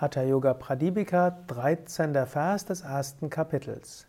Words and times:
Hatha 0.00 0.22
Yoga 0.22 0.54
Pradipika, 0.54 1.36
13. 1.48 2.14
Vers 2.24 2.64
des 2.64 2.82
ersten 2.82 3.30
Kapitels. 3.30 4.06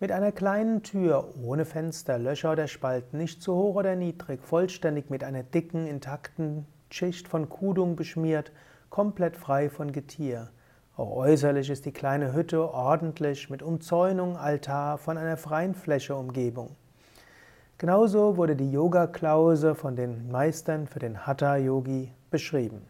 Mit 0.00 0.10
einer 0.10 0.32
kleinen 0.32 0.82
Tür, 0.82 1.34
ohne 1.40 1.64
Fenster, 1.64 2.18
Löcher 2.18 2.50
oder 2.50 2.66
Spalten, 2.66 3.16
nicht 3.18 3.40
zu 3.40 3.54
hoch 3.54 3.76
oder 3.76 3.94
niedrig, 3.94 4.42
vollständig 4.42 5.08
mit 5.08 5.22
einer 5.22 5.44
dicken, 5.44 5.86
intakten 5.86 6.66
Schicht 6.90 7.28
von 7.28 7.48
Kudung 7.48 7.94
beschmiert, 7.94 8.50
komplett 8.88 9.36
frei 9.36 9.70
von 9.70 9.92
Getier. 9.92 10.50
Auch 10.96 11.14
äußerlich 11.14 11.70
ist 11.70 11.86
die 11.86 11.92
kleine 11.92 12.34
Hütte 12.34 12.68
ordentlich 12.68 13.50
mit 13.50 13.62
Umzäunung, 13.62 14.36
Altar 14.36 14.98
von 14.98 15.16
einer 15.16 15.36
freien 15.36 15.76
Fläche 15.76 16.16
Umgebung. 16.16 16.74
Genauso 17.78 18.36
wurde 18.36 18.56
die 18.56 18.72
Yoga-Klause 18.72 19.76
von 19.76 19.94
den 19.94 20.28
Meistern 20.32 20.88
für 20.88 20.98
den 20.98 21.24
Hatha-Yogi 21.24 22.10
beschrieben. 22.32 22.89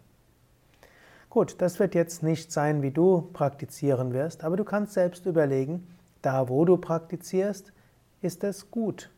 Gut, 1.30 1.62
das 1.62 1.78
wird 1.78 1.94
jetzt 1.94 2.24
nicht 2.24 2.50
sein, 2.50 2.82
wie 2.82 2.90
du 2.90 3.22
praktizieren 3.32 4.12
wirst, 4.12 4.42
aber 4.42 4.56
du 4.56 4.64
kannst 4.64 4.94
selbst 4.94 5.26
überlegen, 5.26 5.86
da 6.22 6.48
wo 6.48 6.64
du 6.64 6.76
praktizierst, 6.76 7.72
ist 8.20 8.42
es 8.42 8.68
gut. 8.72 9.12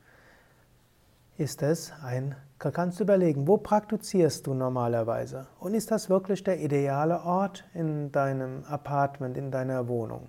Ist 1.38 1.62
es 1.62 1.90
ein, 2.02 2.36
kannst 2.58 3.00
du 3.00 3.04
überlegen, 3.04 3.48
wo 3.48 3.56
praktizierst 3.56 4.46
du 4.46 4.52
normalerweise? 4.52 5.46
Und 5.58 5.72
ist 5.72 5.90
das 5.90 6.10
wirklich 6.10 6.44
der 6.44 6.60
ideale 6.60 7.22
Ort 7.22 7.64
in 7.72 8.12
deinem 8.12 8.62
Apartment, 8.64 9.38
in 9.38 9.50
deiner 9.50 9.88
Wohnung? 9.88 10.28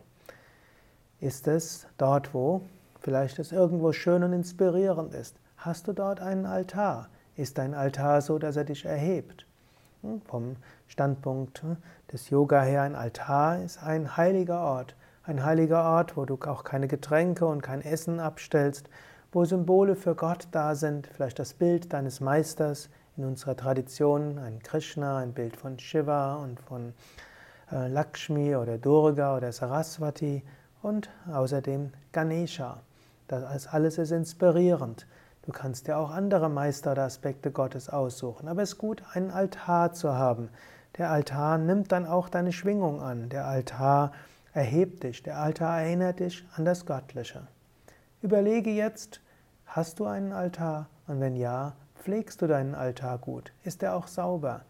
Ist 1.20 1.50
es 1.50 1.86
dort, 1.98 2.34
wo 2.34 2.62
vielleicht 3.02 3.40
es 3.40 3.52
irgendwo 3.52 3.92
schön 3.92 4.24
und 4.24 4.32
inspirierend 4.32 5.14
ist? 5.14 5.36
Hast 5.58 5.90
du 5.90 5.92
dort 5.92 6.22
einen 6.22 6.46
Altar? 6.46 7.10
Ist 7.36 7.58
dein 7.58 7.74
Altar 7.74 8.22
so, 8.22 8.40
dass 8.40 8.56
er 8.56 8.64
dich 8.64 8.86
erhebt? 8.86 9.46
Vom 10.26 10.58
Standpunkt 10.88 11.64
hm, 11.64 11.78
des 12.12 12.30
Yoga 12.30 12.62
her, 12.62 12.82
ein 12.82 12.96
Altar 12.96 13.62
ist 13.64 13.82
ein 13.82 14.18
heiliger 14.18 14.62
Ort. 14.62 14.96
Ein 15.24 15.46
heiliger 15.46 15.84
Ort, 15.84 16.18
wo 16.18 16.26
du 16.26 16.38
auch 16.46 16.66
keine 16.66 16.90
Getränke 16.90 17.46
und 17.46 17.62
kein 17.62 17.82
Essen 17.82 18.20
abstellst, 18.20 18.90
wo 19.32 19.46
Symbole 19.46 19.96
für 19.96 20.16
Gott 20.16 20.48
da 20.52 20.76
sind, 20.76 21.08
vielleicht 21.08 21.40
das 21.40 21.54
Bild 21.54 21.94
deines 21.94 22.20
Meisters 22.20 22.90
in 23.16 23.24
unserer 23.24 23.56
Tradition, 23.56 24.38
ein 24.40 24.60
Krishna, 24.62 25.20
ein 25.20 25.34
Bild 25.34 25.56
von 25.56 25.80
Shiva 25.80 26.36
und 26.36 26.60
von 26.60 26.94
äh, 27.72 27.88
Lakshmi 27.88 28.56
oder 28.56 28.78
Durga 28.78 29.38
oder 29.38 29.52
Saraswati 29.52 30.44
und 30.82 31.10
außerdem 31.32 31.92
Ganesha. 32.12 32.82
Das 33.28 33.68
alles 33.68 33.98
ist 33.98 34.12
inspirierend. 34.12 35.08
Du 35.44 35.52
kannst 35.52 35.88
dir 35.88 35.98
auch 35.98 36.10
andere 36.10 36.50
Meister 36.50 36.94
oder 36.94 37.04
Aspekte 37.04 37.52
Gottes 37.52 37.90
aussuchen, 37.90 38.48
aber 38.48 38.62
es 38.62 38.74
ist 38.74 38.78
gut, 38.78 39.04
einen 39.12 39.30
Altar 39.30 39.92
zu 39.92 40.14
haben. 40.14 40.50
Der 40.98 41.12
Altar 41.12 41.58
nimmt 41.58 41.92
dann 41.92 42.06
auch 42.06 42.30
deine 42.30 42.54
Schwingung 42.54 43.02
an. 43.02 43.28
Der 43.28 43.46
Altar 43.46 44.14
erhebt 44.54 45.04
dich. 45.04 45.22
Der 45.22 45.40
Altar 45.40 45.82
erinnert 45.82 46.22
dich 46.22 46.46
an 46.56 46.64
das 46.64 46.86
Göttliche. 46.86 47.48
Überlege 48.22 48.70
jetzt, 48.70 49.20
hast 49.66 50.00
du 50.00 50.06
einen 50.06 50.32
Altar? 50.32 50.88
Und 51.08 51.20
wenn 51.20 51.36
ja, 51.36 51.74
pflegst 51.96 52.42
du 52.42 52.48
deinen 52.48 52.74
Altar 52.74 53.18
gut? 53.18 53.52
Ist 53.64 53.84
er 53.84 53.96
auch 53.96 54.08
sauber? 54.08 54.62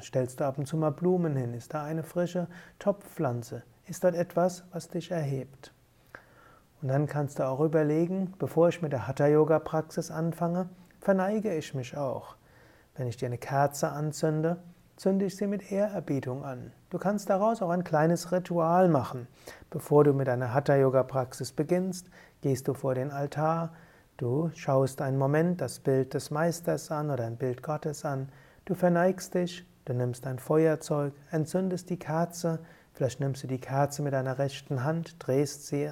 Stellst 0.00 0.40
du 0.40 0.44
ab 0.44 0.58
und 0.58 0.66
zu 0.66 0.76
mal 0.76 0.90
Blumen 0.90 1.36
hin? 1.36 1.54
Ist 1.54 1.74
da 1.74 1.84
eine 1.84 2.02
frische 2.02 2.48
Topfpflanze? 2.80 3.62
Ist 3.86 4.02
dort 4.02 4.16
etwas, 4.16 4.64
was 4.72 4.88
dich 4.88 5.10
erhebt? 5.10 5.72
Und 6.80 6.88
dann 6.88 7.06
kannst 7.06 7.38
du 7.38 7.46
auch 7.46 7.60
überlegen, 7.60 8.34
bevor 8.38 8.68
ich 8.68 8.82
mit 8.82 8.92
der 8.92 9.08
Hatha-Yoga-Praxis 9.08 10.10
anfange, 10.10 10.68
verneige 11.00 11.54
ich 11.54 11.74
mich 11.74 11.96
auch. 11.96 12.36
Wenn 12.94 13.08
ich 13.08 13.16
dir 13.16 13.26
eine 13.26 13.38
Kerze 13.38 13.90
anzünde, 13.90 14.58
zünde 14.96 15.26
ich 15.26 15.36
sie 15.36 15.46
mit 15.46 15.70
Ehrerbietung 15.70 16.44
an. 16.44 16.72
Du 16.90 16.98
kannst 16.98 17.30
daraus 17.30 17.62
auch 17.62 17.70
ein 17.70 17.84
kleines 17.84 18.32
Ritual 18.32 18.88
machen. 18.88 19.28
Bevor 19.70 20.04
du 20.04 20.12
mit 20.12 20.28
deiner 20.28 20.54
Hatha-Yoga-Praxis 20.54 21.52
beginnst, 21.52 22.10
gehst 22.42 22.68
du 22.68 22.74
vor 22.74 22.94
den 22.94 23.10
Altar, 23.10 23.72
du 24.16 24.50
schaust 24.54 25.00
einen 25.00 25.18
Moment 25.18 25.60
das 25.60 25.80
Bild 25.80 26.14
des 26.14 26.30
Meisters 26.30 26.90
an 26.90 27.10
oder 27.10 27.24
ein 27.24 27.36
Bild 27.36 27.62
Gottes 27.62 28.04
an, 28.04 28.28
du 28.64 28.74
verneigst 28.74 29.34
dich, 29.34 29.64
du 29.84 29.94
nimmst 29.94 30.26
ein 30.26 30.38
Feuerzeug, 30.38 31.12
entzündest 31.30 31.90
die 31.90 31.98
Kerze, 31.98 32.60
vielleicht 32.92 33.20
nimmst 33.20 33.42
du 33.42 33.46
die 33.46 33.60
Kerze 33.60 34.02
mit 34.02 34.12
deiner 34.12 34.38
rechten 34.38 34.82
Hand, 34.84 35.16
drehst 35.20 35.66
sie 35.68 35.90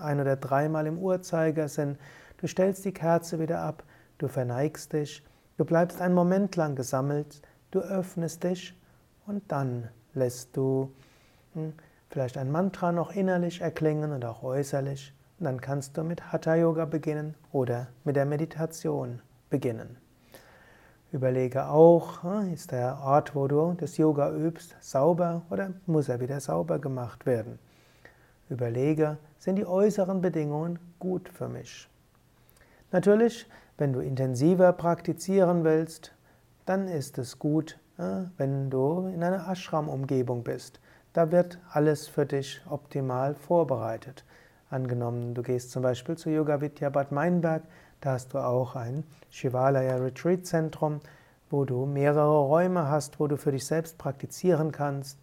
ein 0.00 0.20
oder 0.20 0.36
dreimal 0.36 0.86
im 0.86 0.98
Uhrzeigersinn. 0.98 1.98
Du 2.38 2.46
stellst 2.46 2.84
die 2.84 2.92
Kerze 2.92 3.38
wieder 3.38 3.60
ab, 3.60 3.84
du 4.18 4.28
verneigst 4.28 4.92
dich, 4.92 5.22
du 5.56 5.64
bleibst 5.64 6.00
einen 6.00 6.14
Moment 6.14 6.56
lang 6.56 6.76
gesammelt, 6.76 7.42
du 7.70 7.80
öffnest 7.80 8.44
dich 8.44 8.78
und 9.26 9.42
dann 9.50 9.88
lässt 10.14 10.56
du 10.56 10.92
hm, 11.54 11.72
vielleicht 12.08 12.38
ein 12.38 12.50
Mantra 12.50 12.92
noch 12.92 13.12
innerlich 13.12 13.60
erklingen 13.60 14.12
und 14.12 14.24
auch 14.24 14.42
äußerlich. 14.42 15.14
Und 15.38 15.44
dann 15.46 15.60
kannst 15.60 15.96
du 15.96 16.04
mit 16.04 16.32
Hatha 16.32 16.54
Yoga 16.54 16.84
beginnen 16.84 17.34
oder 17.52 17.88
mit 18.04 18.16
der 18.16 18.24
Meditation 18.24 19.20
beginnen. 19.50 19.96
Überlege 21.12 21.68
auch, 21.68 22.22
hm, 22.22 22.52
ist 22.52 22.72
der 22.72 22.98
Ort, 23.00 23.34
wo 23.34 23.46
du 23.46 23.74
das 23.78 23.96
Yoga 23.96 24.32
übst, 24.32 24.76
sauber 24.80 25.42
oder 25.50 25.72
muss 25.86 26.08
er 26.08 26.20
wieder 26.20 26.40
sauber 26.40 26.78
gemacht 26.78 27.26
werden? 27.26 27.58
Überlege, 28.48 29.18
sind 29.38 29.56
die 29.56 29.66
äußeren 29.66 30.20
Bedingungen 30.20 30.78
gut 30.98 31.28
für 31.28 31.48
mich? 31.48 31.88
Natürlich, 32.92 33.48
wenn 33.78 33.92
du 33.92 34.00
intensiver 34.00 34.72
praktizieren 34.72 35.64
willst, 35.64 36.14
dann 36.66 36.86
ist 36.86 37.18
es 37.18 37.38
gut, 37.38 37.78
äh, 37.98 38.24
wenn 38.36 38.70
du 38.70 39.08
in 39.08 39.22
einer 39.22 39.48
Ashram-Umgebung 39.48 40.44
bist. 40.44 40.80
Da 41.12 41.30
wird 41.30 41.58
alles 41.70 42.06
für 42.06 42.26
dich 42.26 42.60
optimal 42.68 43.34
vorbereitet. 43.34 44.24
Angenommen, 44.70 45.34
du 45.34 45.42
gehst 45.42 45.70
zum 45.70 45.82
Beispiel 45.82 46.16
zu 46.16 46.30
Yoga 46.30 46.60
Vidya 46.60 46.90
Bad 46.90 47.12
Meinberg, 47.12 47.62
da 48.00 48.12
hast 48.12 48.34
du 48.34 48.38
auch 48.38 48.76
ein 48.76 49.04
Shivalaya 49.30 49.96
Retreat 49.96 50.46
Zentrum, 50.46 51.00
wo 51.50 51.64
du 51.64 51.86
mehrere 51.86 52.40
Räume 52.40 52.88
hast, 52.88 53.20
wo 53.20 53.26
du 53.26 53.36
für 53.36 53.52
dich 53.52 53.64
selbst 53.64 53.96
praktizieren 53.96 54.72
kannst 54.72 55.18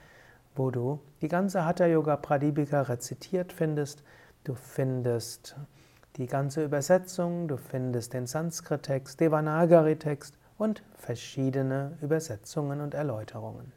wo 0.56 0.70
du 0.70 1.00
die 1.20 1.28
ganze 1.28 1.64
Hatha 1.64 1.86
Yoga 1.86 2.16
Pradipika 2.16 2.82
rezitiert 2.82 3.52
findest. 3.52 4.02
Du 4.44 4.54
findest 4.54 5.56
die 6.18 6.26
ganze 6.26 6.64
Übersetzung, 6.64 7.46
du 7.46 7.56
findest 7.56 8.12
den 8.12 8.26
Sanskrit-Text, 8.26 9.20
Devanagari-Text 9.20 10.36
und 10.58 10.82
verschiedene 10.96 11.96
Übersetzungen 12.02 12.80
und 12.80 12.94
Erläuterungen. 12.94 13.72